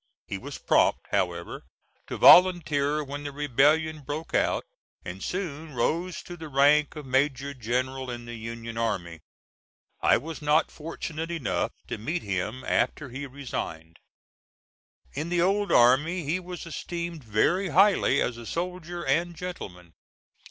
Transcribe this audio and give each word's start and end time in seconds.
He 0.25 0.39
was 0.39 0.57
prompt, 0.57 1.05
however, 1.11 1.61
to 2.07 2.17
volunteer 2.17 3.03
when 3.03 3.23
the 3.23 3.31
rebellion 3.31 3.99
broke 4.01 4.33
out, 4.33 4.65
and 5.05 5.21
soon 5.23 5.75
rose 5.75 6.23
to 6.23 6.35
the 6.35 6.47
rank 6.47 6.95
of 6.95 7.05
major 7.05 7.53
general 7.53 8.09
in 8.09 8.25
the 8.25 8.33
Union 8.33 8.79
army. 8.79 9.19
I 10.01 10.17
was 10.17 10.41
not 10.41 10.71
fortunate 10.71 11.29
enough 11.29 11.73
to 11.85 11.99
meet 11.99 12.23
him 12.23 12.63
after 12.63 13.09
he 13.09 13.27
resigned. 13.27 13.99
In 15.13 15.29
the 15.29 15.43
old 15.43 15.71
army 15.71 16.23
he 16.23 16.39
was 16.39 16.65
esteemed 16.65 17.23
very 17.23 17.67
highly 17.67 18.23
as 18.23 18.37
a 18.37 18.47
soldier 18.47 19.05
and 19.05 19.35
gentleman. 19.35 19.93